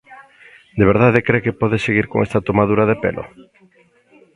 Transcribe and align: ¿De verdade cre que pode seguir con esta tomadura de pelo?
¿De 0.79 0.83
verdade 0.91 1.25
cre 1.27 1.43
que 1.45 1.59
pode 1.61 1.77
seguir 1.85 2.05
con 2.11 2.19
esta 2.25 2.43
tomadura 2.47 2.83
de 2.91 2.99
pelo? 3.03 3.23